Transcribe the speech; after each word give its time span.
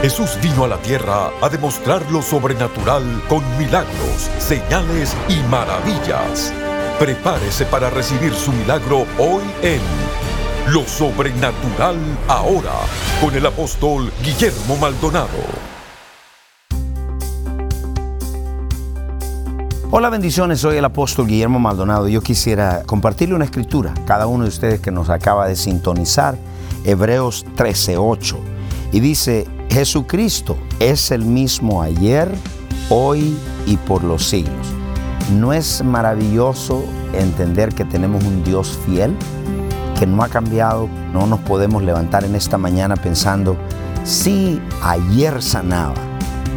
Jesús 0.00 0.38
vino 0.40 0.62
a 0.62 0.68
la 0.68 0.76
tierra 0.76 1.32
a 1.42 1.48
demostrar 1.48 2.08
lo 2.12 2.22
sobrenatural 2.22 3.02
con 3.28 3.42
milagros, 3.58 4.30
señales 4.38 5.16
y 5.28 5.42
maravillas. 5.50 6.52
Prepárese 7.00 7.66
para 7.66 7.90
recibir 7.90 8.32
su 8.32 8.52
milagro 8.52 9.06
hoy 9.18 9.42
en 9.62 9.80
Lo 10.72 10.86
Sobrenatural 10.86 11.96
Ahora 12.28 12.74
con 13.20 13.34
el 13.34 13.44
apóstol 13.44 14.12
Guillermo 14.22 14.76
Maldonado. 14.76 15.26
Hola 19.90 20.10
bendiciones, 20.10 20.60
soy 20.60 20.76
el 20.76 20.84
apóstol 20.84 21.26
Guillermo 21.26 21.58
Maldonado. 21.58 22.06
Yo 22.06 22.20
quisiera 22.20 22.84
compartirle 22.86 23.34
una 23.34 23.46
escritura, 23.46 23.94
cada 24.06 24.28
uno 24.28 24.44
de 24.44 24.50
ustedes 24.50 24.80
que 24.80 24.92
nos 24.92 25.10
acaba 25.10 25.48
de 25.48 25.56
sintonizar, 25.56 26.38
Hebreos 26.84 27.44
13:8. 27.56 28.36
Y 28.92 29.00
dice, 29.00 29.46
Jesucristo 29.70 30.56
es 30.80 31.10
el 31.10 31.24
mismo 31.24 31.82
ayer, 31.82 32.32
hoy 32.88 33.36
y 33.66 33.76
por 33.76 34.02
los 34.02 34.26
siglos. 34.26 34.66
¿No 35.32 35.52
es 35.52 35.84
maravilloso 35.84 36.84
entender 37.12 37.74
que 37.74 37.84
tenemos 37.84 38.24
un 38.24 38.42
Dios 38.42 38.78
fiel, 38.86 39.14
que 39.98 40.06
no 40.06 40.22
ha 40.22 40.28
cambiado? 40.28 40.88
No 41.12 41.26
nos 41.26 41.40
podemos 41.40 41.82
levantar 41.82 42.24
en 42.24 42.34
esta 42.34 42.56
mañana 42.56 42.96
pensando, 42.96 43.58
sí, 44.04 44.58
ayer 44.82 45.42
sanaba, 45.42 45.94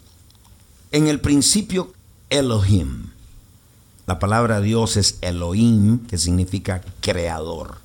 En 0.92 1.08
el 1.08 1.20
principio 1.20 1.94
Elohim. 2.30 3.08
La 4.06 4.20
palabra 4.20 4.62
Dios 4.62 4.98
es 4.98 5.18
Elohim, 5.22 6.06
que 6.06 6.20
significa 6.20 6.84
creador. 7.00 7.80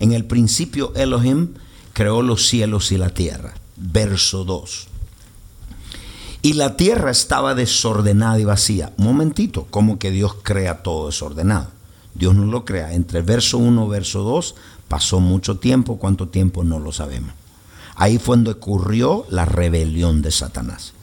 En 0.00 0.12
el 0.12 0.24
principio 0.24 0.94
Elohim 0.96 1.50
creó 1.92 2.22
los 2.22 2.46
cielos 2.46 2.92
y 2.92 2.96
la 2.96 3.10
tierra. 3.10 3.52
Verso 3.76 4.46
2. 4.46 4.86
Y 6.40 6.54
la 6.54 6.78
tierra 6.78 7.10
estaba 7.10 7.54
desordenada 7.54 8.40
y 8.40 8.46
vacía. 8.46 8.94
Un 8.96 9.04
momentito, 9.04 9.66
como 9.68 9.98
que 9.98 10.10
Dios 10.10 10.34
crea 10.42 10.82
todo 10.82 11.08
desordenado. 11.08 11.68
Dios 12.14 12.34
no 12.34 12.46
lo 12.46 12.64
crea. 12.64 12.92
Entre 12.92 13.22
verso 13.22 13.58
1 13.58 13.86
y 13.86 13.88
verso 13.88 14.22
2 14.22 14.54
pasó 14.88 15.20
mucho 15.20 15.58
tiempo. 15.58 15.98
¿Cuánto 15.98 16.28
tiempo? 16.28 16.64
No 16.64 16.78
lo 16.78 16.92
sabemos. 16.92 17.32
Ahí 17.96 18.18
fue 18.18 18.36
donde 18.36 18.52
ocurrió 18.52 19.26
la 19.30 19.44
rebelión 19.44 20.22
de 20.22 20.30
Satanás. 20.30 20.94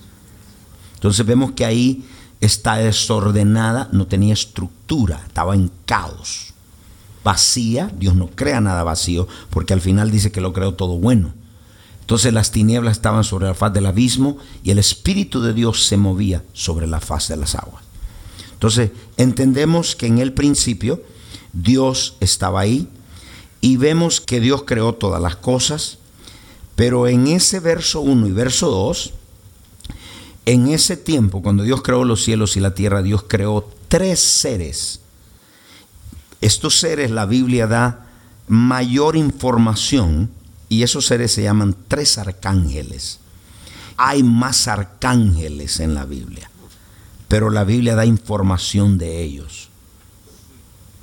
Entonces 0.96 1.26
vemos 1.26 1.52
que 1.54 1.66
ahí 1.66 2.06
está 2.42 2.76
desordenada, 2.76 3.90
no 3.92 4.08
tenía 4.08 4.34
estructura, 4.34 5.22
estaba 5.26 5.56
en 5.56 5.72
caos. 5.86 6.54
Vacía, 7.24 7.92
Dios 7.98 8.16
no 8.16 8.28
crea 8.28 8.62
nada 8.62 8.84
vacío, 8.84 9.28
porque 9.52 9.74
al 9.74 9.82
final 9.82 10.12
dice 10.12 10.32
que 10.32 10.42
lo 10.42 10.54
creó 10.54 10.74
todo 10.74 10.98
bueno. 10.98 11.34
Entonces 12.02 12.34
las 12.34 12.52
tinieblas 12.52 12.98
estaban 12.98 13.24
sobre 13.24 13.48
la 13.48 13.54
faz 13.54 13.72
del 13.74 13.86
abismo 13.86 14.38
y 14.64 14.72
el 14.72 14.80
Espíritu 14.80 15.42
de 15.42 15.54
Dios 15.54 15.86
se 15.86 15.98
movía 15.98 16.44
sobre 16.52 16.88
la 16.88 17.00
faz 17.00 17.30
de 17.30 17.38
las 17.38 17.56
aguas. 17.56 17.84
Entonces 18.62 18.92
entendemos 19.18 19.96
que 19.96 20.06
en 20.06 20.20
el 20.20 20.34
principio 20.34 21.02
Dios 21.52 22.16
estaba 22.20 22.60
ahí 22.60 22.88
y 23.60 23.78
vemos 23.78 24.22
que 24.22 24.40
Dios 24.40 24.66
creó 24.68 24.94
todas 24.94 25.20
las 25.20 25.36
cosas, 25.36 25.98
pero 26.76 27.08
en 27.08 27.26
ese 27.26 27.60
verso 27.60 28.02
1 28.02 28.28
y 28.28 28.32
verso 28.32 28.70
2 28.70 29.14
en 30.46 30.68
ese 30.68 30.96
tiempo, 30.96 31.42
cuando 31.42 31.64
Dios 31.64 31.82
creó 31.82 32.04
los 32.04 32.24
cielos 32.24 32.56
y 32.56 32.60
la 32.60 32.76
tierra, 32.76 33.02
Dios 33.02 33.26
creó 33.28 33.68
tres 33.88 34.20
seres. 34.20 35.00
Estos 36.40 36.78
seres 36.80 37.10
la 37.10 37.26
Biblia 37.26 37.66
da 37.66 38.12
mayor 38.48 39.16
información 39.16 40.30
y 40.70 40.84
esos 40.84 41.08
seres 41.08 41.32
se 41.32 41.42
llaman 41.42 41.76
tres 41.88 42.20
arcángeles. 42.20 43.18
Hay 43.98 44.22
más 44.22 44.68
arcángeles 44.68 45.80
en 45.80 45.96
la 45.96 46.06
Biblia, 46.06 46.51
pero 47.32 47.50
la 47.50 47.64
Biblia 47.64 47.96
da 47.96 48.06
información 48.06 48.98
de 48.98 49.22
ellos. 49.22 49.70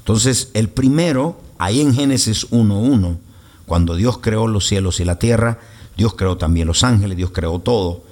Entonces, 0.01 0.51
el 0.53 0.69
primero, 0.69 1.41
ahí 1.57 1.81
en 1.81 1.95
Génesis 1.95 2.51
1.1, 2.51 3.17
cuando 3.65 3.97
Dios 3.97 4.19
creó 4.19 4.47
los 4.47 4.67
cielos 4.67 5.01
y 5.01 5.07
la 5.07 5.19
tierra, 5.19 5.59
Dios 5.97 6.13
creó 6.17 6.37
también 6.37 6.67
los 6.67 6.85
ángeles, 6.85 7.17
Dios 7.17 7.31
creó 7.33 7.61
todo. 7.61 8.05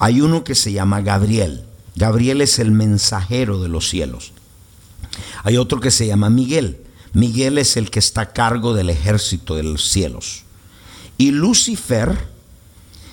Hay 0.00 0.20
uno 0.20 0.42
que 0.42 0.56
se 0.56 0.72
llama 0.72 1.02
Gabriel. 1.02 1.62
Gabriel 1.94 2.40
es 2.40 2.58
el 2.58 2.72
mensajero 2.72 3.62
de 3.62 3.68
los 3.68 3.88
cielos. 3.88 4.32
Hay 5.44 5.56
otro 5.56 5.78
que 5.78 5.92
se 5.92 6.08
llama 6.08 6.30
Miguel. 6.30 6.82
Miguel 7.12 7.58
es 7.58 7.76
el 7.76 7.92
que 7.92 8.00
está 8.00 8.22
a 8.22 8.32
cargo 8.32 8.74
del 8.74 8.90
ejército 8.90 9.54
de 9.54 9.62
los 9.62 9.88
cielos. 9.88 10.42
Y 11.16 11.30
Lucifer, 11.30 12.26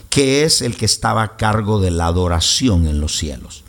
que 0.10 0.44
es 0.44 0.64
el 0.64 0.76
que 0.76 0.86
estaba 0.86 1.22
a 1.22 1.38
cargo 1.38 1.80
de 1.80 1.92
la 1.92 2.08
adoración 2.08 2.88
en 2.88 3.00
los 3.00 3.16
cielos. 3.16 3.64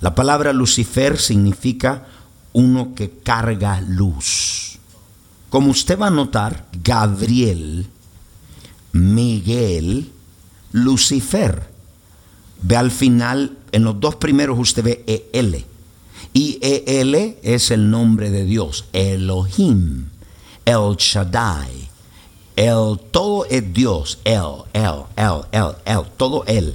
La 0.00 0.14
palabra 0.14 0.52
Lucifer 0.52 1.18
significa 1.18 2.06
uno 2.52 2.94
que 2.94 3.10
carga 3.22 3.80
luz. 3.80 4.78
Como 5.48 5.70
usted 5.70 5.98
va 5.98 6.08
a 6.08 6.10
notar, 6.10 6.66
Gabriel, 6.82 7.86
Miguel, 8.92 10.12
Lucifer 10.72 11.76
Ve 12.62 12.76
al 12.76 12.90
final, 12.90 13.56
en 13.72 13.84
los 13.84 14.00
dos 14.00 14.16
primeros 14.16 14.58
usted 14.58 14.82
ve 14.82 15.30
EL. 15.32 15.64
Y 16.32 16.58
EL 16.60 17.36
es 17.42 17.70
el 17.70 17.90
nombre 17.90 18.30
de 18.30 18.44
Dios, 18.44 18.86
Elohim, 18.92 20.08
El 20.64 20.96
Shaddai. 20.96 21.88
El 22.56 22.98
todo 23.10 23.44
es 23.46 23.72
Dios, 23.72 24.18
El, 24.24 24.64
El, 24.72 25.04
El, 25.16 25.42
El, 25.52 25.74
El, 25.84 26.02
todo 26.16 26.44
Él. 26.46 26.74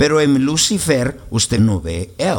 Pero 0.00 0.22
en 0.22 0.46
Lucifer 0.46 1.20
usted 1.28 1.60
no 1.60 1.78
ve 1.78 2.14
Él. 2.16 2.38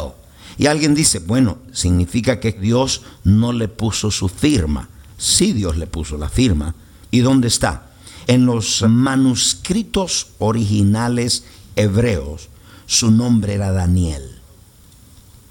Y 0.58 0.66
alguien 0.66 0.96
dice, 0.96 1.20
bueno, 1.20 1.60
significa 1.72 2.40
que 2.40 2.54
Dios 2.54 3.04
no 3.24 3.54
le 3.54 3.68
puso 3.68 4.10
su 4.10 4.30
firma. 4.30 4.90
Sí, 5.20 5.54
Dios 5.54 5.78
le 5.78 5.86
puso 5.86 6.18
la 6.18 6.28
firma. 6.28 6.74
¿Y 7.12 7.20
dónde 7.20 7.50
está? 7.50 7.92
En 8.26 8.48
los 8.48 8.82
manuscritos 8.82 10.30
originales 10.40 11.44
hebreos 11.76 12.50
su 12.88 13.12
nombre 13.12 13.54
era 13.54 13.72
Daniel. 13.72 14.40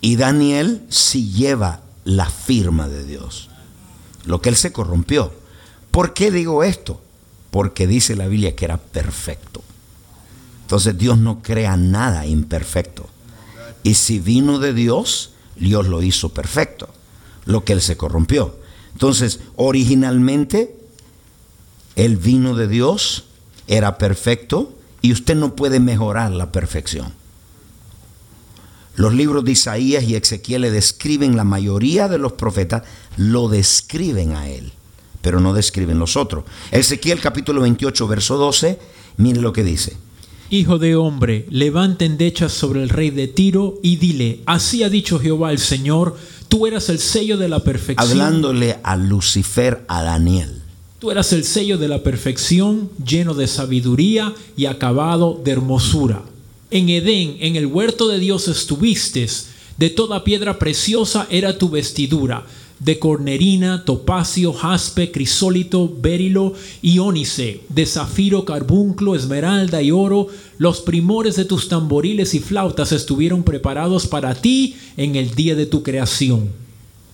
Y 0.00 0.16
Daniel 0.16 0.82
sí 0.88 1.30
lleva 1.30 1.82
la 2.02 2.26
firma 2.26 2.88
de 2.88 3.04
Dios. 3.04 3.50
Lo 4.24 4.40
que 4.40 4.48
él 4.48 4.56
se 4.56 4.72
corrompió. 4.72 5.32
¿Por 5.92 6.12
qué 6.12 6.32
digo 6.32 6.64
esto? 6.64 7.00
porque 7.50 7.86
dice 7.86 8.16
la 8.16 8.28
Biblia 8.28 8.54
que 8.54 8.64
era 8.64 8.78
perfecto. 8.78 9.62
Entonces 10.70 10.96
Dios 10.96 11.18
no 11.18 11.42
crea 11.42 11.76
nada 11.76 12.26
imperfecto. 12.26 13.08
Y 13.82 13.94
si 13.94 14.20
vino 14.20 14.60
de 14.60 14.72
Dios, 14.72 15.32
Dios 15.56 15.88
lo 15.88 16.00
hizo 16.00 16.28
perfecto, 16.28 16.88
lo 17.44 17.64
que 17.64 17.72
él 17.72 17.82
se 17.82 17.96
corrompió. 17.96 18.54
Entonces, 18.92 19.40
originalmente, 19.56 20.78
el 21.96 22.16
vino 22.16 22.54
de 22.54 22.68
Dios 22.68 23.24
era 23.66 23.98
perfecto 23.98 24.72
y 25.02 25.10
usted 25.10 25.34
no 25.34 25.56
puede 25.56 25.80
mejorar 25.80 26.30
la 26.30 26.52
perfección. 26.52 27.14
Los 28.94 29.12
libros 29.12 29.44
de 29.44 29.50
Isaías 29.50 30.04
y 30.04 30.14
Ezequiel 30.14 30.62
le 30.62 30.70
describen, 30.70 31.36
la 31.36 31.42
mayoría 31.42 32.06
de 32.06 32.18
los 32.18 32.34
profetas 32.34 32.84
lo 33.16 33.48
describen 33.48 34.36
a 34.36 34.48
él, 34.48 34.72
pero 35.20 35.40
no 35.40 35.52
describen 35.52 35.98
los 35.98 36.16
otros. 36.16 36.44
Ezequiel 36.70 37.18
capítulo 37.18 37.62
28, 37.62 38.06
verso 38.06 38.36
12, 38.36 38.78
mire 39.16 39.40
lo 39.40 39.52
que 39.52 39.64
dice. 39.64 39.96
Hijo 40.52 40.80
de 40.80 40.96
hombre, 40.96 41.46
levanta 41.48 42.04
endechas 42.04 42.50
sobre 42.50 42.82
el 42.82 42.88
rey 42.88 43.10
de 43.10 43.28
Tiro 43.28 43.78
y 43.84 43.96
dile, 43.96 44.40
así 44.46 44.82
ha 44.82 44.90
dicho 44.90 45.20
Jehová 45.20 45.52
el 45.52 45.60
Señor, 45.60 46.16
tú 46.48 46.66
eras 46.66 46.88
el 46.88 46.98
sello 46.98 47.38
de 47.38 47.48
la 47.48 47.60
perfección. 47.60 48.10
Hablándole 48.10 48.78
a 48.82 48.96
Lucifer, 48.96 49.84
a 49.86 50.02
Daniel. 50.02 50.60
Tú 50.98 51.12
eras 51.12 51.32
el 51.32 51.44
sello 51.44 51.78
de 51.78 51.86
la 51.86 52.02
perfección, 52.02 52.90
lleno 53.06 53.34
de 53.34 53.46
sabiduría 53.46 54.34
y 54.56 54.66
acabado 54.66 55.40
de 55.44 55.52
hermosura. 55.52 56.22
En 56.72 56.88
Edén, 56.88 57.36
en 57.38 57.54
el 57.54 57.66
huerto 57.66 58.08
de 58.08 58.18
Dios 58.18 58.48
estuviste, 58.48 59.28
de 59.76 59.88
toda 59.88 60.24
piedra 60.24 60.58
preciosa 60.58 61.28
era 61.30 61.58
tu 61.58 61.70
vestidura, 61.70 62.44
de 62.80 62.98
cornerina, 62.98 63.84
topacio, 63.84 64.52
jaspe, 64.54 65.12
crisólito, 65.12 65.94
berilo 66.00 66.54
y 66.80 66.98
ónice, 66.98 67.60
de 67.68 67.84
zafiro, 67.86 68.46
carbunclo, 68.46 69.14
esmeralda 69.14 69.82
y 69.82 69.90
oro, 69.90 70.28
los 70.56 70.80
primores 70.80 71.36
de 71.36 71.44
tus 71.44 71.68
tamboriles 71.68 72.34
y 72.34 72.40
flautas 72.40 72.92
estuvieron 72.92 73.42
preparados 73.42 74.06
para 74.06 74.34
ti 74.34 74.76
en 74.96 75.14
el 75.14 75.34
día 75.34 75.54
de 75.54 75.66
tu 75.66 75.82
creación. 75.82 76.48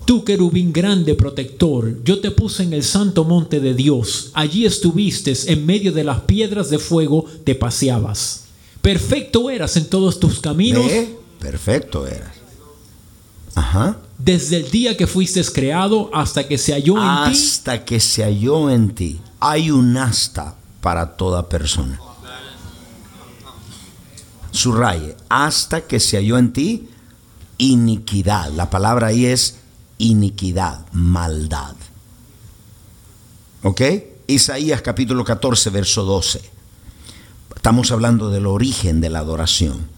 Tú, 0.04 0.22
querubín 0.22 0.72
grande 0.72 1.16
protector, 1.16 2.00
yo 2.04 2.20
te 2.20 2.30
puse 2.30 2.62
en 2.62 2.72
el 2.72 2.84
santo 2.84 3.24
monte 3.24 3.58
de 3.58 3.74
Dios. 3.74 4.30
Allí 4.34 4.64
estuviste, 4.64 5.34
en 5.48 5.66
medio 5.66 5.90
de 5.92 6.04
las 6.04 6.20
piedras 6.20 6.70
de 6.70 6.78
fuego 6.78 7.24
te 7.42 7.56
paseabas. 7.56 8.44
Perfecto 8.80 9.50
eras 9.50 9.76
en 9.76 9.86
todos 9.86 10.20
tus 10.20 10.38
caminos. 10.38 10.86
Perfecto 11.40 12.06
eras. 12.06 12.36
Ajá. 13.56 13.98
Desde 14.18 14.56
el 14.58 14.70
día 14.70 14.96
que 14.96 15.06
fuiste 15.06 15.44
creado 15.44 16.10
hasta 16.14 16.48
que 16.48 16.58
se 16.58 16.72
halló 16.72 16.96
en 16.96 17.32
ti. 17.32 17.38
Hasta 17.38 17.84
que 17.84 18.00
se 18.00 18.22
halló 18.24 18.70
en 18.70 18.94
ti. 18.94 19.20
Hay 19.40 19.70
un 19.70 19.96
hasta 19.96 20.56
para 20.80 21.16
toda 21.16 21.48
persona. 21.48 22.00
Subraye, 24.50 25.14
hasta 25.28 25.82
que 25.82 26.00
se 26.00 26.16
halló 26.16 26.38
en 26.38 26.52
ti 26.52 26.88
iniquidad. 27.58 28.50
La 28.52 28.70
palabra 28.70 29.08
ahí 29.08 29.26
es 29.26 29.58
iniquidad, 29.98 30.86
maldad. 30.92 31.76
¿Ok? 33.62 33.82
Isaías 34.26 34.82
capítulo 34.82 35.24
14, 35.24 35.70
verso 35.70 36.04
12. 36.04 36.40
Estamos 37.54 37.90
hablando 37.90 38.30
del 38.30 38.46
origen 38.46 39.00
de 39.00 39.10
la 39.10 39.20
adoración. 39.20 39.95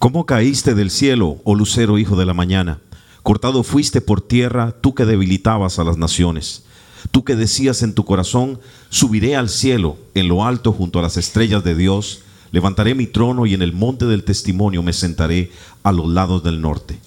¿Cómo 0.00 0.24
caíste 0.24 0.74
del 0.74 0.90
cielo, 0.90 1.42
oh 1.44 1.54
lucero 1.54 1.98
hijo 1.98 2.16
de 2.16 2.24
la 2.24 2.32
mañana? 2.32 2.78
Cortado 3.22 3.62
fuiste 3.62 4.00
por 4.00 4.22
tierra, 4.22 4.74
tú 4.80 4.94
que 4.94 5.04
debilitabas 5.04 5.78
a 5.78 5.84
las 5.84 5.98
naciones. 5.98 6.62
Tú 7.10 7.22
que 7.22 7.36
decías 7.36 7.82
en 7.82 7.92
tu 7.92 8.06
corazón, 8.06 8.58
subiré 8.88 9.36
al 9.36 9.50
cielo, 9.50 9.98
en 10.14 10.28
lo 10.28 10.46
alto 10.46 10.72
junto 10.72 10.98
a 10.98 11.02
las 11.02 11.18
estrellas 11.18 11.64
de 11.64 11.74
Dios, 11.74 12.22
levantaré 12.50 12.94
mi 12.94 13.06
trono 13.06 13.44
y 13.44 13.52
en 13.52 13.60
el 13.60 13.74
monte 13.74 14.06
del 14.06 14.24
testimonio 14.24 14.82
me 14.82 14.94
sentaré 14.94 15.52
a 15.82 15.92
los 15.92 16.08
lados 16.08 16.42
del 16.42 16.62
norte. 16.62 16.98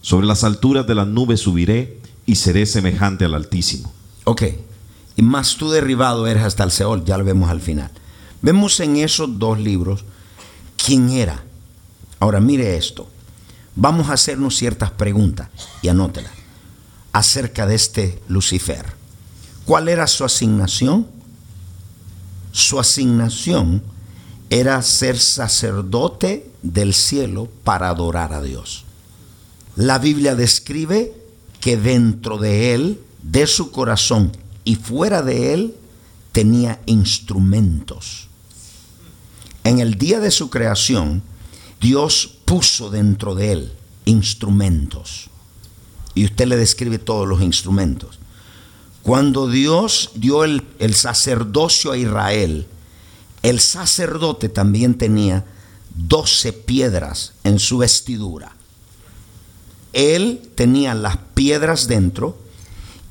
Sobre 0.00 0.26
las 0.26 0.42
alturas 0.42 0.88
de 0.88 0.96
las 0.96 1.06
nubes 1.06 1.38
subiré 1.38 2.00
y 2.26 2.34
seré 2.34 2.66
semejante 2.66 3.24
al 3.24 3.34
Altísimo. 3.34 3.92
Ok, 4.24 4.42
y 5.14 5.22
más 5.22 5.54
tú 5.54 5.70
derribado 5.70 6.26
eres 6.26 6.42
hasta 6.42 6.64
el 6.64 6.72
Seol, 6.72 7.04
ya 7.04 7.16
lo 7.16 7.24
vemos 7.24 7.48
al 7.48 7.60
final. 7.60 7.92
Vemos 8.42 8.80
en 8.80 8.96
esos 8.96 9.38
dos 9.38 9.60
libros 9.60 10.04
quién 10.76 11.10
era. 11.10 11.44
Ahora 12.20 12.40
mire 12.40 12.76
esto. 12.76 13.08
Vamos 13.76 14.08
a 14.08 14.14
hacernos 14.14 14.56
ciertas 14.56 14.90
preguntas 14.92 15.48
y 15.82 15.88
anótela 15.88 16.30
acerca 17.12 17.66
de 17.66 17.74
este 17.74 18.22
Lucifer. 18.28 18.84
¿Cuál 19.64 19.88
era 19.88 20.06
su 20.06 20.24
asignación? 20.24 21.06
Su 22.52 22.78
asignación 22.78 23.82
era 24.50 24.80
ser 24.82 25.18
sacerdote 25.18 26.50
del 26.62 26.94
cielo 26.94 27.48
para 27.64 27.88
adorar 27.88 28.32
a 28.32 28.42
Dios. 28.42 28.84
La 29.74 29.98
Biblia 29.98 30.36
describe 30.36 31.12
que 31.60 31.76
dentro 31.76 32.38
de 32.38 32.74
él, 32.74 33.00
de 33.22 33.46
su 33.46 33.72
corazón 33.72 34.32
y 34.64 34.76
fuera 34.76 35.22
de 35.22 35.54
él, 35.54 35.74
tenía 36.30 36.80
instrumentos 36.86 38.28
en 39.64 39.78
el 39.78 39.94
día 39.94 40.20
de 40.20 40.30
su 40.30 40.50
creación, 40.50 41.22
Dios 41.80 42.38
puso 42.44 42.90
dentro 42.90 43.34
de 43.34 43.52
él 43.52 43.72
instrumentos. 44.04 45.28
Y 46.14 46.24
usted 46.24 46.46
le 46.46 46.56
describe 46.56 46.98
todos 46.98 47.26
los 47.26 47.42
instrumentos. 47.42 48.18
Cuando 49.02 49.48
Dios 49.48 50.10
dio 50.14 50.44
el, 50.44 50.62
sacerdocio 50.94 51.92
a 51.92 51.98
Israel, 51.98 52.66
el 53.42 53.60
sacerdote 53.60 54.48
también 54.48 54.94
tenía 54.94 55.44
doce 55.94 56.52
piedras 56.52 57.34
en 57.44 57.58
su 57.58 57.78
vestidura. 57.78 58.52
Él 59.92 60.50
tenía 60.54 60.94
las 60.94 61.18
piedras 61.34 61.86
dentro 61.86 62.38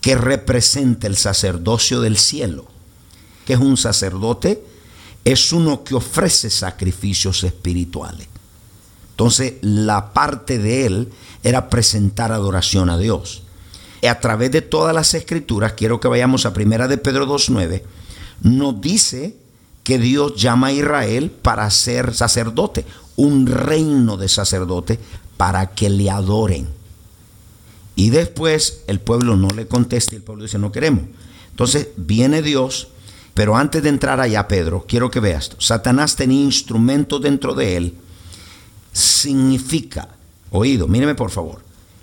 que 0.02 0.16
representa 0.16 1.08
el 1.08 1.16
sacerdocio 1.16 2.02
del 2.02 2.18
cielo, 2.18 2.66
que 3.46 3.54
es 3.54 3.60
un 3.60 3.78
sacerdote 3.78 4.64
es 5.26 5.54
uno 5.54 5.84
que 5.84 5.96
ofrece 5.96 6.50
sacrificios 6.50 7.44
espirituales. 7.44 8.28
Entonces, 9.14 9.54
la 9.62 10.14
parte 10.14 10.58
de 10.58 10.86
él 10.86 11.10
era 11.44 11.70
presentar 11.70 12.32
adoración 12.32 12.90
a 12.90 12.98
Dios. 12.98 13.44
Y 14.02 14.08
a 14.08 14.20
través 14.20 14.52
de 14.52 14.62
todas 14.62 14.94
las 14.94 15.14
escrituras, 15.14 15.74
quiero 15.74 16.00
que 16.00 16.08
vayamos 16.08 16.46
a 16.46 16.54
Primera 16.54 16.88
de 16.88 16.98
Pedro 16.98 17.28
2.9, 17.28 17.84
nos 18.42 18.82
dice 18.82 19.38
que 19.84 19.98
Dios 19.98 20.36
llama 20.36 20.68
a 20.68 20.72
Israel 20.74 21.32
para 21.32 21.70
ser 21.70 22.14
sacerdote, 22.14 22.86
un 23.16 23.48
reino 23.48 24.18
de 24.18 24.30
sacerdote 24.30 25.00
para 25.38 25.68
que 25.68 25.90
le 25.90 26.10
adoren. 26.10 26.68
Y 27.96 28.10
después 28.10 28.82
el 28.88 29.00
pueblo 29.00 29.38
no 29.38 29.50
le 29.50 29.68
contesta 29.68 30.16
y 30.16 30.18
el 30.18 30.24
pueblo 30.24 30.44
dice, 30.44 30.58
no 30.58 30.72
queremos. 30.72 31.04
Entonces 31.52 31.90
viene 31.96 32.42
Dios 32.42 32.88
pero 33.34 33.56
antes 33.56 33.82
de 33.82 33.90
entrar 33.90 34.20
allá, 34.20 34.48
Pedro, 34.48 34.86
quiero 34.88 35.10
que 35.10 35.20
veas. 35.20 35.52
Satanás 35.58 36.16
tenía 36.16 36.42
instrumentos 36.42 37.22
dentro 37.22 37.56
de 37.56 37.78
él. 37.78 37.96
Significa, 38.94 40.08
oído, 40.52 40.88
míreme 40.88 41.16
por 41.16 41.32
favor, 41.32 41.62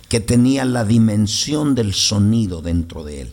que 0.09 0.21
tenía 0.21 0.65
la 0.65 0.85
dimensión 0.85 1.75
del 1.75 1.95
sonido 1.95 2.61
dentro 2.61 3.05
de 3.05 3.23
él. 3.23 3.33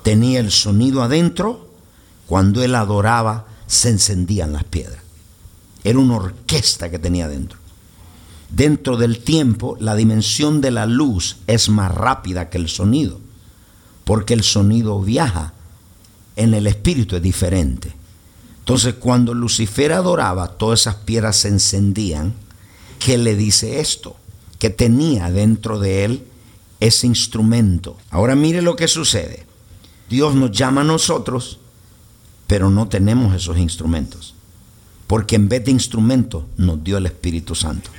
Tenía 0.03 0.41
el 0.41 0.51
sonido 0.51 1.01
adentro, 1.01 1.69
cuando 2.27 2.61
él 2.61 2.75
adoraba, 2.75 3.45
se 3.65 3.91
encendían 3.91 4.51
las 4.51 4.65
piedras. 4.65 5.01
Era 5.85 5.99
una 5.99 6.17
orquesta 6.17 6.91
que 6.91 6.99
tenía 6.99 7.29
dentro. 7.29 7.57
Dentro 8.49 8.97
del 8.97 9.19
tiempo, 9.19 9.77
la 9.79 9.95
dimensión 9.95 10.59
de 10.59 10.71
la 10.71 10.85
luz 10.85 11.37
es 11.47 11.69
más 11.69 11.95
rápida 11.95 12.49
que 12.49 12.57
el 12.57 12.67
sonido, 12.67 13.21
porque 14.03 14.33
el 14.33 14.43
sonido 14.43 14.99
viaja, 14.99 15.53
en 16.35 16.53
el 16.55 16.67
espíritu 16.67 17.15
es 17.15 17.21
diferente. 17.21 18.00
Entonces, 18.61 18.93
cuando 18.93 19.33
Lucifer 19.33 19.91
adoraba, 19.91 20.47
todas 20.47 20.81
esas 20.81 20.95
piedras 20.95 21.35
se 21.35 21.47
encendían. 21.47 22.33
¿Qué 22.99 23.17
le 23.17 23.35
dice 23.35 23.79
esto? 23.79 24.15
Que 24.59 24.69
tenía 24.69 25.31
dentro 25.31 25.79
de 25.79 26.05
él 26.05 26.23
ese 26.79 27.07
instrumento. 27.07 27.97
Ahora 28.11 28.35
mire 28.35 28.61
lo 28.61 28.75
que 28.75 28.87
sucede. 28.87 29.45
Dios 30.09 30.35
nos 30.35 30.51
llama 30.51 30.81
a 30.81 30.83
nosotros, 30.83 31.59
pero 32.45 32.69
no 32.69 32.87
tenemos 32.87 33.33
esos 33.35 33.57
instrumentos. 33.57 34.35
Porque 35.07 35.35
en 35.35 35.49
vez 35.49 35.65
de 35.65 35.71
instrumentos 35.71 36.43
nos 36.57 36.83
dio 36.83 36.97
el 36.97 37.07
Espíritu 37.07 37.55
Santo. 37.55 37.89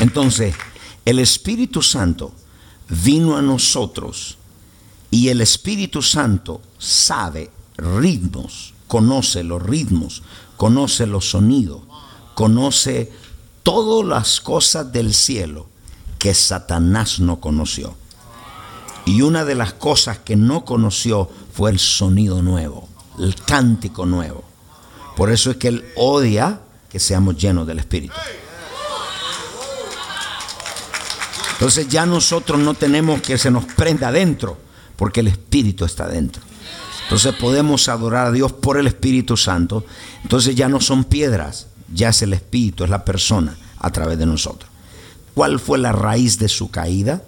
Entonces, 0.00 0.54
el 1.04 1.18
Espíritu 1.18 1.82
Santo 1.82 2.32
vino 2.88 3.36
a 3.36 3.42
nosotros 3.42 4.38
y 5.10 5.28
el 5.28 5.40
Espíritu 5.40 6.02
Santo 6.02 6.60
sabe 6.78 7.50
ritmos, 7.76 8.74
conoce 8.88 9.44
los 9.44 9.62
ritmos, 9.62 10.22
conoce 10.56 11.06
los 11.06 11.30
sonidos, 11.30 11.82
conoce 12.34 13.12
todas 13.62 14.06
las 14.06 14.40
cosas 14.40 14.92
del 14.92 15.14
cielo 15.14 15.66
que 16.18 16.34
Satanás 16.34 17.20
no 17.20 17.40
conoció. 17.40 17.94
Y 19.04 19.22
una 19.22 19.44
de 19.44 19.54
las 19.54 19.74
cosas 19.74 20.18
que 20.18 20.36
no 20.36 20.64
conoció 20.64 21.30
fue 21.52 21.70
el 21.70 21.78
sonido 21.78 22.42
nuevo, 22.42 22.88
el 23.18 23.34
cántico 23.34 24.06
nuevo. 24.06 24.42
Por 25.16 25.30
eso 25.30 25.50
es 25.50 25.58
que 25.58 25.68
él 25.68 25.84
odia 25.96 26.60
que 26.88 26.98
seamos 26.98 27.36
llenos 27.36 27.66
del 27.66 27.78
Espíritu. 27.78 28.14
Entonces 31.54 31.88
ya 31.88 32.04
nosotros 32.06 32.58
no 32.58 32.74
tenemos 32.74 33.20
que 33.22 33.38
se 33.38 33.50
nos 33.50 33.64
prenda 33.64 34.08
adentro, 34.08 34.58
porque 34.96 35.20
el 35.20 35.28
Espíritu 35.28 35.84
está 35.84 36.04
adentro. 36.04 36.42
Entonces 37.04 37.34
podemos 37.34 37.88
adorar 37.88 38.28
a 38.28 38.32
Dios 38.32 38.52
por 38.52 38.78
el 38.78 38.86
Espíritu 38.86 39.36
Santo. 39.36 39.84
Entonces 40.22 40.54
ya 40.54 40.68
no 40.68 40.80
son 40.80 41.04
piedras, 41.04 41.68
ya 41.92 42.08
es 42.08 42.22
el 42.22 42.32
Espíritu, 42.32 42.84
es 42.84 42.90
la 42.90 43.04
persona 43.04 43.56
a 43.78 43.90
través 43.90 44.18
de 44.18 44.26
nosotros. 44.26 44.70
¿Cuál 45.34 45.60
fue 45.60 45.78
la 45.78 45.92
raíz 45.92 46.38
de 46.38 46.48
su 46.48 46.70
caída? 46.70 47.22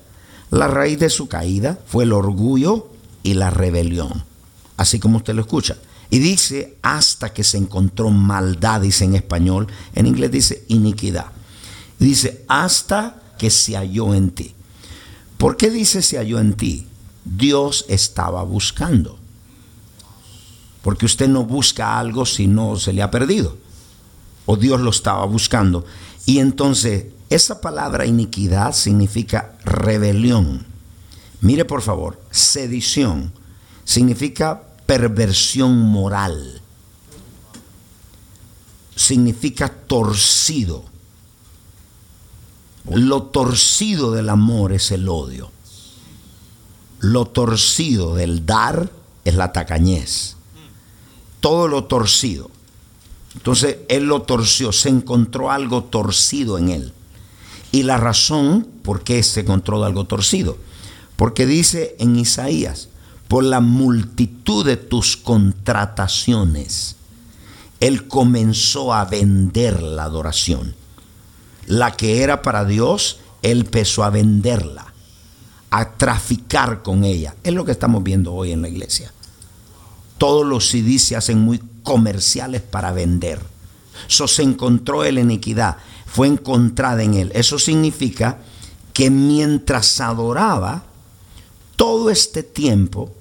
La 0.51 0.69
raíz 0.69 0.99
de 0.99 1.11
su 1.11 1.29
caída 1.29 1.79
fue 1.87 2.05
el 2.05 2.13
orgullo 2.13 2.89
y 3.23 3.35
la 3.35 3.51
rebelión, 3.51 4.25
así 4.77 5.01
como 5.01 5.19
usted 5.19 5.35
lo 5.35 5.43
escucha. 5.43 5.77
Y 6.09 6.21
dice 6.21 6.77
hasta 6.83 7.33
que 7.33 7.43
se 7.43 7.59
encontró 7.59 8.11
maldad, 8.11 8.81
dice 8.81 9.05
en 9.05 9.17
español, 9.17 9.67
en 9.95 10.07
inglés 10.07 10.31
dice 10.31 10.65
iniquidad. 10.69 11.27
Dice 11.99 12.45
hasta 12.49 13.21
que 13.37 13.51
se 13.51 13.77
halló 13.77 14.15
en 14.15 14.31
ti. 14.31 14.55
¿Por 15.39 15.57
qué 15.57 15.71
dice 15.71 16.03
se 16.03 16.19
halló 16.19 16.39
en 16.39 16.55
ti? 16.55 16.87
Dios 17.25 17.85
estaba 17.89 18.43
buscando. 18.43 19.19
Porque 20.83 21.07
usted 21.07 21.29
no 21.29 21.45
busca 21.45 21.99
algo 21.99 22.25
si 22.25 22.47
no 22.47 22.77
se 22.77 22.93
le 22.93 23.03
ha 23.03 23.11
perdido. 23.11 23.57
O 24.47 24.57
Dios 24.57 24.81
lo 24.81 24.91
estaba 24.91 25.25
buscando. 25.27 25.85
Y 26.25 26.39
entonces, 26.39 27.07
esa 27.29 27.61
palabra 27.61 28.07
iniquidad 28.07 28.73
significa 28.73 29.59
rebelión. 29.65 30.65
Mire 31.41 31.65
por 31.65 31.83
favor, 31.83 32.21
sedición 32.31 33.33
significa 33.85 34.63
perversión 34.87 35.79
moral. 35.79 36.61
Significa 38.95 39.69
torcido 39.69 40.85
lo 42.91 43.25
torcido 43.25 44.13
del 44.13 44.29
amor 44.29 44.73
es 44.73 44.93
el 44.93 45.09
odio. 45.09 45.51
Lo 47.01 47.27
torcido 47.27 48.15
del 48.15 48.47
dar 48.47 48.91
es 49.25 49.35
la 49.35 49.53
tacañez. 49.53 50.37
Todo 51.41 51.69
lo 51.69 51.85
torcido. 51.85 52.51
Entonces 53.35 53.79
él 53.89 54.05
lo 54.05 54.23
torció, 54.23 54.73
se 54.73 54.89
encontró 54.89 55.51
algo 55.51 55.85
torcido 55.85 56.59
en 56.59 56.71
él. 56.71 56.93
Y 57.73 57.83
la 57.83 57.97
razón 57.99 58.67
por 58.83 59.03
qué 59.03 59.23
se 59.23 59.41
encontró 59.41 59.85
algo 59.85 60.05
torcido. 60.05 60.57
Porque 61.17 61.45
dice 61.45 61.97
en 61.99 62.17
Isaías, 62.17 62.89
por 63.29 63.45
la 63.45 63.61
multitud 63.61 64.65
de 64.65 64.77
tus 64.77 65.17
contrataciones, 65.17 66.97
él 67.81 68.07
comenzó 68.07 68.95
a 68.95 69.05
vender 69.05 69.83
la 69.83 70.05
adoración 70.05 70.75
la 71.67 71.97
que 71.97 72.23
era 72.23 72.43
para 72.43 72.65
Dios, 72.65 73.19
él 73.43 73.61
empezó 73.61 74.05
a 74.05 74.11
venderla, 74.11 74.93
a 75.71 75.97
traficar 75.97 76.83
con 76.83 77.05
ella. 77.05 77.35
Es 77.43 77.53
lo 77.53 77.65
que 77.65 77.73
estamos 77.73 78.03
viendo 78.03 78.33
hoy 78.35 78.53
en 78.53 78.63
la 78.63 78.69
iglesia. 78.69 79.13
Todos 80.19 80.47
los 80.47 80.69
CDs 80.69 81.05
se 81.05 81.17
hacen 81.17 81.41
muy 81.41 81.61
comerciales 81.83 82.63
para 82.63 82.93
vender. 82.93 83.41
Eso 84.09 84.29
se 84.29 84.43
encontró 84.43 85.05
en 85.05 85.17
la 85.17 85.21
iniquidad, 85.21 85.77
fue 86.07 86.29
encontrada 86.29 87.03
en 87.03 87.15
él. 87.15 87.33
Eso 87.35 87.59
significa 87.59 88.39
que 88.93 89.11
mientras 89.11 90.01
adoraba 90.01 90.85
todo 91.77 92.11
este 92.11 92.43
tiempo 92.43 93.13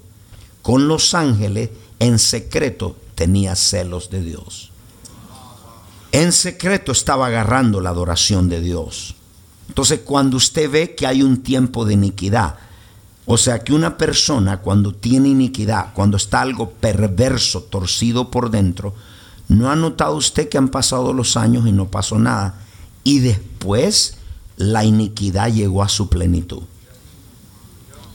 con 0.62 0.88
los 0.88 1.14
ángeles, 1.14 1.70
en 2.00 2.20
secreto 2.20 2.96
tenía 3.16 3.56
celos 3.56 4.10
de 4.10 4.22
Dios 4.22 4.72
en 6.16 6.32
secreto 6.32 6.94
estaba 6.94 7.28
agarrando 7.28 7.82
la 7.82 7.90
adoración 7.90 8.48
de 8.48 8.62
Dios. 8.62 9.16
Entonces 9.68 10.00
cuando 10.06 10.38
usted 10.38 10.72
ve 10.72 10.96
que 10.96 11.06
hay 11.06 11.22
un 11.22 11.44
tiempo 11.44 11.84
de 11.84 11.96
iniquidad, 11.96 12.56
o 13.26 13.38
sea 13.38 13.66
que 13.66 13.74
una 13.74 13.98
persona 13.98 14.62
cuando 14.62 14.94
tiene 14.94 15.28
iniquidad, 15.28 15.92
cuando 15.94 16.16
está 16.16 16.40
algo 16.40 16.72
perverso, 16.72 17.64
torcido 17.64 18.32
por 18.32 18.50
dentro, 18.50 18.94
¿no 19.50 19.70
ha 19.70 19.76
notado 19.76 20.16
usted 20.16 20.48
que 20.48 20.58
han 20.58 20.70
pasado 20.70 21.12
los 21.12 21.36
años 21.36 21.68
y 21.68 21.74
no 21.74 21.92
pasó 21.92 22.18
nada? 22.18 22.62
Y 23.04 23.20
después 23.20 24.16
la 24.56 24.86
iniquidad 24.86 25.52
llegó 25.52 25.84
a 25.84 25.90
su 25.90 26.08
plenitud. 26.08 26.64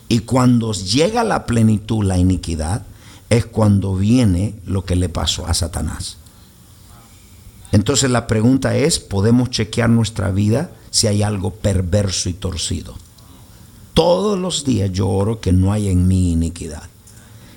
Y 0.09 0.21
cuando 0.21 0.73
llega 0.73 1.23
la 1.23 1.45
plenitud 1.45 2.03
la 2.03 2.17
iniquidad, 2.17 2.87
es 3.29 3.45
cuando 3.45 3.95
viene 3.95 4.55
lo 4.65 4.87
que 4.87 4.97
le 4.97 5.11
pasó 5.11 5.47
a 5.47 5.53
Satanás. 5.53 6.17
Entonces 7.73 8.11
la 8.11 8.27
pregunta 8.27 8.77
es, 8.77 8.99
¿podemos 8.99 9.51
chequear 9.51 9.89
nuestra 9.91 10.31
vida 10.31 10.73
si 10.91 11.07
hay 11.07 11.23
algo 11.23 11.53
perverso 11.53 12.29
y 12.29 12.33
torcido? 12.33 12.97
Todos 13.95 14.39
los 14.39 14.65
días 14.65 14.91
yo 14.93 15.09
oro 15.09 15.41
que 15.41 15.53
no 15.53 15.73
haya 15.73 15.91
en 15.91 16.09
mí 16.09 16.33
iniquidad, 16.33 16.85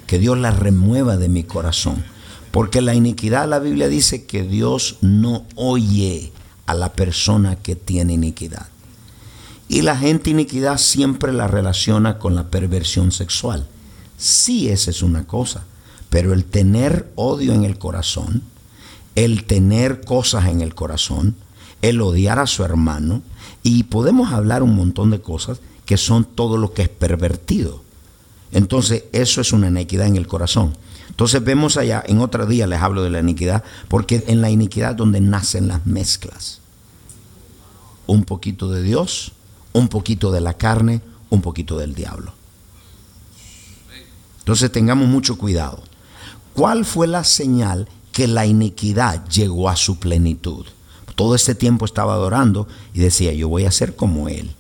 que 0.08 0.20
Dios 0.20 0.38
la 0.38 0.52
remueva 0.52 1.18
de 1.18 1.30
mi 1.30 1.44
corazón, 1.44 2.04
porque 2.52 2.82
la 2.82 2.94
iniquidad, 2.94 3.48
la 3.48 3.60
Biblia 3.60 3.88
dice 3.88 4.26
que 4.26 4.44
Dios 4.44 4.98
no 5.02 5.46
oye 5.56 6.32
a 6.66 6.74
la 6.74 6.94
persona 6.94 7.56
que 7.56 7.76
tiene 7.76 8.14
iniquidad. 8.14 8.68
Y 9.68 9.82
la 9.82 9.98
gente 9.98 10.30
iniquidad 10.30 10.78
siempre 10.78 11.34
la 11.34 11.48
relaciona 11.48 12.20
con 12.20 12.36
la 12.36 12.50
perversión 12.50 13.12
sexual. 13.12 13.68
Sí, 14.18 14.70
esa 14.70 14.92
es 14.92 15.02
una 15.02 15.26
cosa, 15.26 15.66
pero 16.10 16.34
el 16.34 16.46
tener 16.46 17.12
odio 17.16 17.54
en 17.54 17.64
el 17.64 17.80
corazón, 17.80 18.44
el 19.16 19.46
tener 19.46 20.02
cosas 20.02 20.48
en 20.48 20.62
el 20.62 20.76
corazón, 20.76 21.36
el 21.82 22.02
odiar 22.02 22.40
a 22.40 22.48
su 22.48 22.64
hermano, 22.64 23.22
y 23.62 23.84
podemos 23.84 24.32
hablar 24.32 24.64
un 24.64 24.76
montón 24.76 25.12
de 25.12 25.22
cosas 25.22 25.60
que 25.86 25.98
son 25.98 26.26
todo 26.26 26.58
lo 26.58 26.74
que 26.74 26.84
es 26.84 26.90
pervertido. 26.90 27.82
Entonces, 28.52 29.06
eso 29.12 29.42
es 29.42 29.52
una 29.52 29.68
iniquidad 29.68 30.08
en 30.08 30.16
el 30.16 30.28
corazón. 30.28 30.76
Entonces 31.10 31.44
vemos 31.44 31.78
allá, 31.78 32.04
en 32.08 32.20
otro 32.20 32.46
día 32.48 32.66
les 32.66 32.82
hablo 32.82 33.04
de 33.04 33.12
la 33.12 33.20
iniquidad, 33.20 33.64
porque 33.88 34.24
en 34.28 34.42
la 34.42 34.50
iniquidad 34.50 34.92
es 34.92 34.98
donde 34.98 35.22
nacen 35.22 35.68
las 35.68 35.86
mezclas. 35.86 36.60
Un 38.08 38.24
poquito 38.24 38.70
de 38.72 38.82
Dios, 38.82 39.32
un 39.74 39.90
poquito 39.90 40.32
de 40.32 40.42
la 40.42 40.56
carne, 40.56 41.02
un 41.30 41.42
poquito 41.42 41.78
del 41.78 41.94
diablo. 41.94 42.34
Entonces 44.40 44.72
tengamos 44.72 45.08
mucho 45.08 45.38
cuidado. 45.38 45.84
¿Cuál 46.54 46.84
fue 46.84 47.08
la 47.08 47.24
señal 47.24 47.88
que 48.14 48.28
la 48.28 48.46
iniquidad 48.46 49.28
llegó 49.28 49.68
a 49.68 49.76
su 49.76 50.00
plenitud. 50.00 50.66
Todo 51.16 51.36
este 51.36 51.56
tiempo 51.56 51.84
estaba 51.84 52.14
adorando 52.14 52.68
y 52.94 53.00
decía, 53.00 53.34
yo 53.34 53.50
voy 53.50 53.66
a 53.66 53.72
ser 53.72 53.96
como 53.96 54.30
Él. 54.30 54.56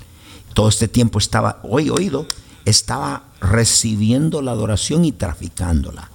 Todo 0.53 0.67
este 0.67 0.87
tiempo 0.87 1.19
estaba, 1.19 1.59
hoy 1.63 1.89
oído, 1.89 2.27
estaba 2.65 3.23
recibiendo 3.39 4.41
la 4.41 4.51
adoración 4.51 5.05
y 5.05 5.11
traficándola. 5.11 6.09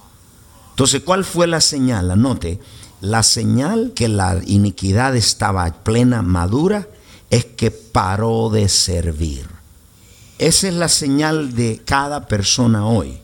Entonces, 0.71 1.03
¿cuál 1.03 1.25
fue 1.25 1.47
la 1.47 1.61
señal? 1.61 2.11
Anote, 2.11 2.61
la 3.01 3.23
señal 3.23 3.93
que 3.95 4.09
la 4.09 4.41
iniquidad 4.47 5.17
estaba 5.17 5.67
plena, 5.83 6.23
madura, 6.23 6.89
es 7.31 7.45
que 7.45 7.71
paró 7.71 8.51
de 8.51 8.69
servir. 8.69 9.47
Esa 10.39 10.69
es 10.69 10.75
la 10.75 10.89
señal 10.89 11.55
de 11.55 11.83
cada 11.85 12.27
persona 12.27 12.87
hoy. 12.87 13.19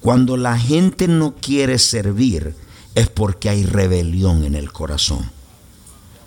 Cuando 0.00 0.36
la 0.36 0.58
gente 0.58 1.08
no 1.08 1.34
quiere 1.40 1.78
servir 1.78 2.54
es 2.94 3.08
porque 3.08 3.48
hay 3.48 3.64
rebelión 3.64 4.44
en 4.44 4.54
el 4.54 4.72
corazón. 4.72 5.30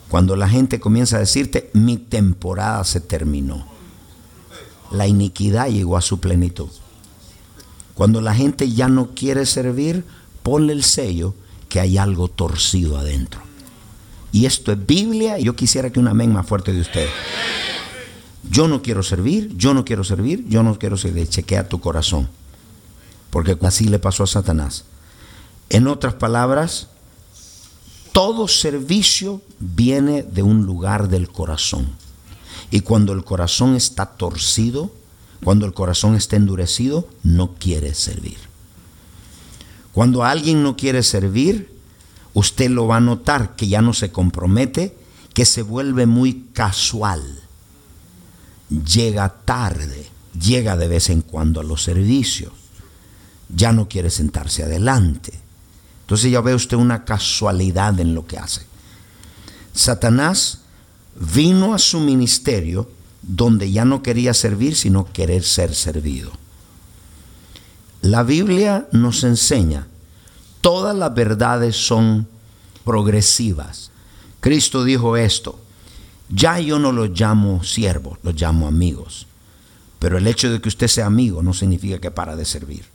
Cuando 0.10 0.36
la 0.36 0.48
gente 0.48 0.80
comienza 0.80 1.18
a 1.18 1.22
decirte, 1.22 1.70
mi 1.74 1.98
temporada 1.98 2.84
se 2.84 3.02
terminó. 3.02 3.66
La 4.92 5.08
iniquidad 5.08 5.70
llegó 5.70 5.98
a 5.98 6.02
su 6.02 6.20
plenitud. 6.20 6.70
Cuando 7.94 8.22
la 8.22 8.34
gente 8.34 8.72
ya 8.72 8.88
no 8.88 9.14
quiere 9.16 9.46
servir, 9.46 10.06
ponle 10.44 10.74
el 10.74 10.84
sello 10.84 11.34
que 11.68 11.80
hay 11.80 11.98
algo 11.98 12.28
torcido 12.30 12.98
adentro. 12.98 13.42
Y 14.32 14.46
esto 14.46 14.72
es 14.72 14.86
Biblia 14.86 15.40
yo 15.40 15.56
quisiera 15.56 15.90
que 15.90 16.00
un 16.00 16.08
amén 16.08 16.32
más 16.32 16.46
fuerte 16.46 16.72
de 16.72 16.82
usted. 16.82 17.08
Yo 18.50 18.68
no 18.68 18.82
quiero 18.82 19.04
servir, 19.04 19.56
yo 19.58 19.74
no 19.74 19.84
quiero 19.84 20.04
servir, 20.04 20.46
yo 20.48 20.64
no 20.64 20.78
quiero 20.80 20.96
servir. 20.96 21.28
Chequea 21.28 21.68
tu 21.68 21.80
corazón. 21.82 22.30
Porque 23.30 23.58
así 23.62 23.86
le 23.86 24.00
pasó 24.00 24.24
a 24.24 24.28
Satanás. 24.28 24.86
En 25.70 25.88
otras 25.88 26.14
palabras, 26.14 26.88
todo 28.14 28.48
servicio 28.48 29.42
viene 29.60 30.24
de 30.24 30.42
un 30.44 30.66
lugar 30.66 31.10
del 31.10 31.30
corazón. 31.30 31.90
Y 32.72 32.82
cuando 32.82 33.14
el 33.14 33.24
corazón 33.24 33.76
está 33.76 34.06
torcido, 34.06 34.92
cuando 35.44 35.66
el 35.66 35.74
corazón 35.74 36.16
está 36.16 36.36
endurecido, 36.36 37.08
no 37.24 37.54
quiere 37.56 37.94
servir. 37.94 38.38
Cuando 39.94 40.24
alguien 40.24 40.64
no 40.64 40.76
quiere 40.76 41.04
servir, 41.04 41.76
usted 42.34 42.70
lo 42.70 42.88
va 42.88 42.98
a 42.98 43.02
notar 43.02 43.56
que 43.56 43.68
ya 43.68 43.82
no 43.82 43.94
se 43.94 44.12
compromete, 44.12 44.98
que 45.34 45.46
se 45.46 45.62
vuelve 45.62 46.06
muy 46.06 46.48
casual. 46.54 47.24
Llega 48.70 49.30
tarde, 49.46 50.08
llega 50.40 50.78
de 50.78 50.88
vez 50.88 51.10
en 51.10 51.22
cuando 51.22 51.62
a 51.62 51.64
los 51.64 51.84
servicios, 51.84 52.54
ya 53.50 53.72
no 53.72 53.88
quiere 53.88 54.10
sentarse 54.10 54.64
adelante. 54.64 55.47
Entonces 56.08 56.32
ya 56.32 56.40
ve 56.40 56.56
usted 56.56 56.78
una 56.78 57.04
casualidad 57.04 58.00
en 58.00 58.16
lo 58.16 58.26
que 58.26 58.38
hace. 58.38 58.66
Satanás 59.74 60.62
vino 61.20 61.74
a 61.74 61.80
su 61.80 62.00
ministerio 62.00 62.90
donde 63.22 63.70
ya 63.70 63.84
no 63.84 64.02
quería 64.02 64.34
servir, 64.34 64.78
sino 64.78 65.12
querer 65.12 65.44
ser 65.44 65.76
servido. 65.76 66.32
La 68.02 68.24
Biblia 68.24 68.88
nos 68.94 69.26
enseña, 69.26 69.88
todas 70.62 70.96
las 70.96 71.14
verdades 71.14 71.76
son 71.76 72.26
progresivas. 72.86 73.92
Cristo 74.40 74.86
dijo 74.86 75.18
esto, 75.18 75.60
ya 76.30 76.58
yo 76.62 76.80
no 76.80 76.94
los 76.94 77.10
llamo 77.10 77.66
siervos, 77.66 78.18
los 78.24 78.40
llamo 78.40 78.66
amigos. 78.66 79.28
Pero 80.00 80.18
el 80.18 80.28
hecho 80.28 80.50
de 80.50 80.62
que 80.62 80.70
usted 80.70 80.88
sea 80.88 81.08
amigo 81.08 81.44
no 81.44 81.54
significa 81.54 82.00
que 82.00 82.12
para 82.12 82.38
de 82.38 82.46
servir. 82.46 82.86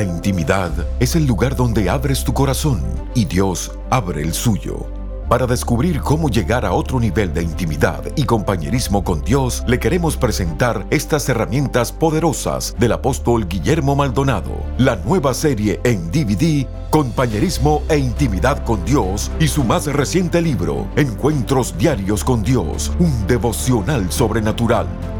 La 0.00 0.06
intimidad 0.06 0.72
es 0.98 1.14
el 1.14 1.26
lugar 1.26 1.54
donde 1.54 1.90
abres 1.90 2.24
tu 2.24 2.32
corazón 2.32 2.80
y 3.14 3.26
Dios 3.26 3.70
abre 3.90 4.22
el 4.22 4.32
suyo. 4.32 4.86
Para 5.28 5.46
descubrir 5.46 6.00
cómo 6.00 6.30
llegar 6.30 6.64
a 6.64 6.72
otro 6.72 6.98
nivel 6.98 7.34
de 7.34 7.42
intimidad 7.42 8.02
y 8.16 8.24
compañerismo 8.24 9.04
con 9.04 9.20
Dios, 9.20 9.62
le 9.66 9.78
queremos 9.78 10.16
presentar 10.16 10.86
estas 10.88 11.28
herramientas 11.28 11.92
poderosas 11.92 12.74
del 12.78 12.92
apóstol 12.92 13.46
Guillermo 13.46 13.94
Maldonado, 13.94 14.64
la 14.78 14.96
nueva 14.96 15.34
serie 15.34 15.80
en 15.84 16.10
DVD, 16.10 16.66
Compañerismo 16.88 17.82
e 17.90 17.98
Intimidad 17.98 18.64
con 18.64 18.82
Dios 18.86 19.30
y 19.38 19.48
su 19.48 19.64
más 19.64 19.84
reciente 19.84 20.40
libro, 20.40 20.88
Encuentros 20.96 21.76
Diarios 21.76 22.24
con 22.24 22.42
Dios, 22.42 22.90
un 22.98 23.26
devocional 23.26 24.10
sobrenatural. 24.10 24.86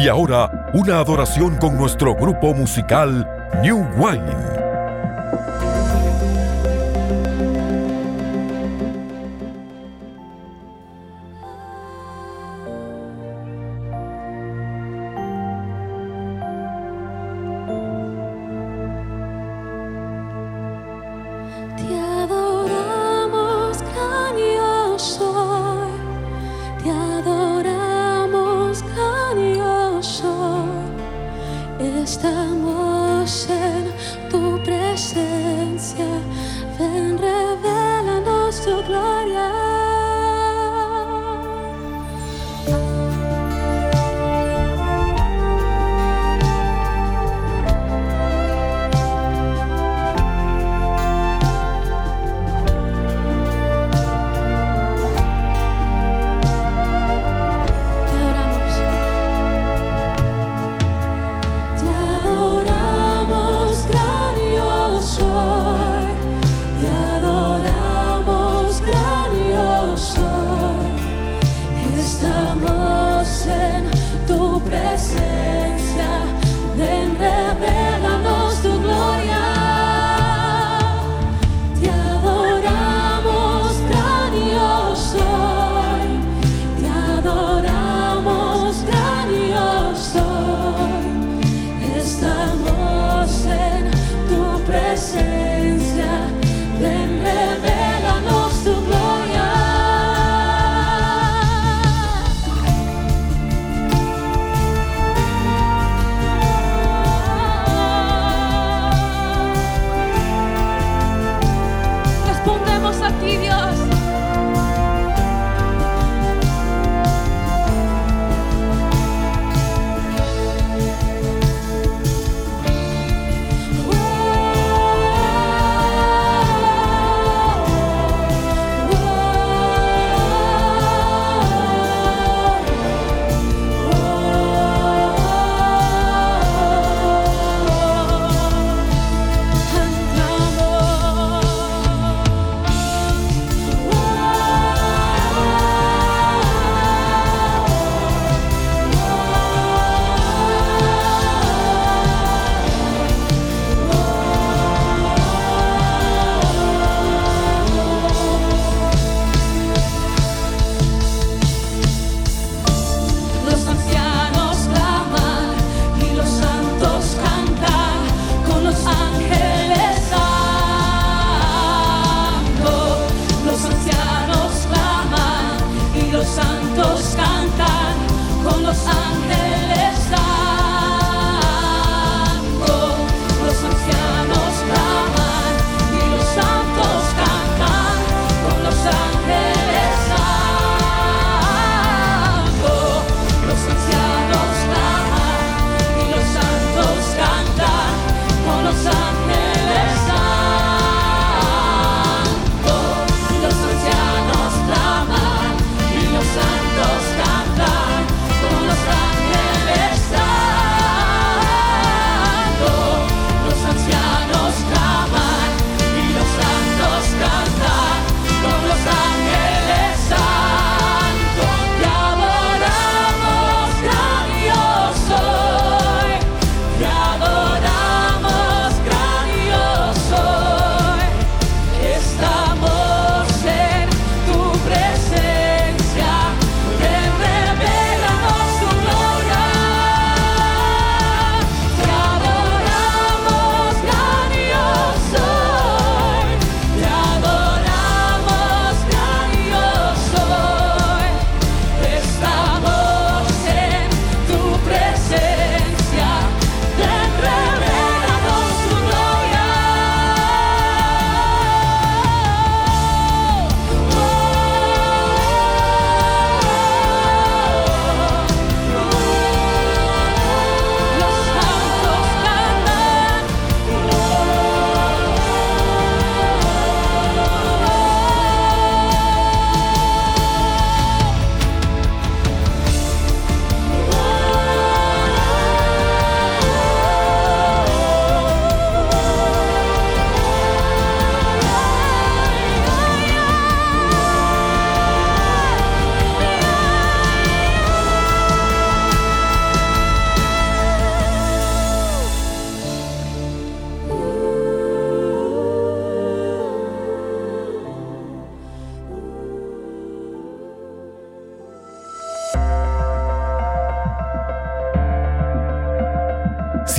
Y 0.00 0.06
ahora, 0.06 0.70
una 0.74 1.00
adoración 1.00 1.56
con 1.56 1.76
nuestro 1.76 2.14
grupo 2.14 2.54
musical 2.54 3.28
New 3.62 3.84
Wine. 3.96 4.57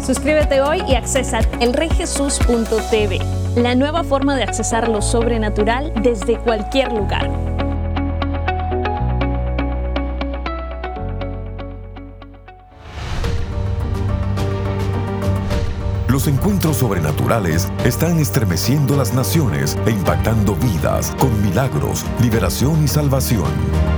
Suscríbete 0.00 0.60
hoy 0.60 0.82
y 0.88 0.94
accesa 0.94 1.40
elreyjesus.tv, 1.60 3.18
la 3.56 3.74
nueva 3.74 4.04
forma 4.04 4.36
de 4.36 4.44
accesar 4.44 4.88
lo 4.88 5.02
sobrenatural 5.02 5.92
desde 6.02 6.38
cualquier 6.38 6.92
lugar. 6.92 7.30
Los 16.08 16.26
encuentros 16.26 16.78
sobrenaturales 16.78 17.68
están 17.84 18.18
estremeciendo 18.18 18.96
las 18.96 19.14
naciones 19.14 19.78
e 19.86 19.90
impactando 19.90 20.56
vidas 20.56 21.14
con 21.18 21.42
milagros, 21.42 22.04
liberación 22.20 22.82
y 22.82 22.88
salvación. 22.88 23.97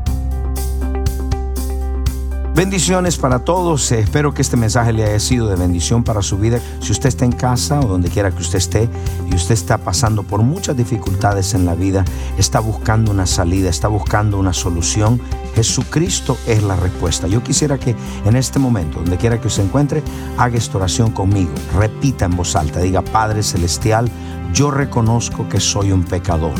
Bendiciones 2.61 3.17
para 3.17 3.39
todos. 3.39 3.91
Eh, 3.91 4.01
Espero 4.01 4.35
que 4.35 4.43
este 4.43 4.55
mensaje 4.55 4.93
le 4.93 5.03
haya 5.03 5.19
sido 5.19 5.47
de 5.47 5.55
bendición 5.55 6.03
para 6.03 6.21
su 6.21 6.37
vida. 6.37 6.59
Si 6.79 6.91
usted 6.91 7.09
está 7.09 7.25
en 7.25 7.31
casa 7.31 7.79
o 7.79 7.87
donde 7.87 8.07
quiera 8.07 8.29
que 8.29 8.39
usted 8.39 8.59
esté 8.59 8.87
y 9.27 9.33
usted 9.33 9.55
está 9.55 9.79
pasando 9.79 10.21
por 10.21 10.43
muchas 10.43 10.77
dificultades 10.77 11.55
en 11.55 11.65
la 11.65 11.73
vida, 11.73 12.05
está 12.37 12.59
buscando 12.59 13.09
una 13.09 13.25
salida, 13.25 13.67
está 13.67 13.87
buscando 13.87 14.37
una 14.37 14.53
solución, 14.53 15.19
Jesucristo 15.55 16.37
es 16.45 16.61
la 16.61 16.75
respuesta. 16.75 17.25
Yo 17.25 17.41
quisiera 17.41 17.79
que 17.79 17.95
en 18.25 18.35
este 18.35 18.59
momento, 18.59 18.99
donde 18.99 19.17
quiera 19.17 19.41
que 19.41 19.49
se 19.49 19.63
encuentre, 19.63 20.03
haga 20.37 20.55
esta 20.55 20.77
oración 20.77 21.09
conmigo. 21.09 21.53
Repita 21.75 22.25
en 22.25 22.37
voz 22.37 22.55
alta, 22.55 22.79
diga, 22.79 23.01
Padre 23.01 23.41
Celestial, 23.41 24.07
yo 24.53 24.69
reconozco 24.69 25.49
que 25.49 25.59
soy 25.59 25.91
un 25.91 26.03
pecador. 26.03 26.53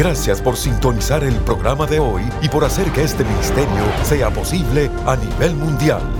Gracias 0.00 0.40
por 0.40 0.56
sintonizar 0.56 1.24
el 1.24 1.34
programa 1.40 1.86
de 1.86 1.98
hoy 2.00 2.22
y 2.40 2.48
por 2.48 2.64
hacer 2.64 2.90
que 2.90 3.02
este 3.02 3.22
ministerio 3.22 3.84
sea 4.02 4.30
posible 4.30 4.90
a 5.04 5.14
nivel 5.14 5.54
mundial. 5.54 6.19